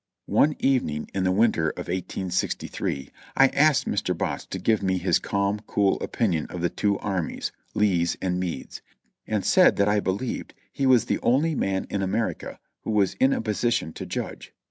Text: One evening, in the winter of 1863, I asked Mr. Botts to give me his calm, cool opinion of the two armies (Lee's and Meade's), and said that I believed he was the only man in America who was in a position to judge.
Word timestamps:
One 0.25 0.55
evening, 0.57 1.11
in 1.13 1.25
the 1.25 1.31
winter 1.31 1.69
of 1.69 1.85
1863, 1.87 3.11
I 3.37 3.49
asked 3.49 3.87
Mr. 3.87 4.17
Botts 4.17 4.47
to 4.47 4.57
give 4.57 4.81
me 4.81 4.97
his 4.97 5.19
calm, 5.19 5.59
cool 5.67 5.99
opinion 6.01 6.47
of 6.47 6.61
the 6.61 6.71
two 6.71 6.97
armies 6.97 7.51
(Lee's 7.75 8.17
and 8.19 8.39
Meade's), 8.39 8.81
and 9.27 9.45
said 9.45 9.75
that 9.75 9.87
I 9.87 9.99
believed 9.99 10.55
he 10.73 10.87
was 10.87 11.05
the 11.05 11.19
only 11.21 11.53
man 11.53 11.85
in 11.91 12.01
America 12.01 12.57
who 12.81 12.89
was 12.89 13.13
in 13.19 13.31
a 13.31 13.41
position 13.41 13.93
to 13.93 14.07
judge. 14.07 14.55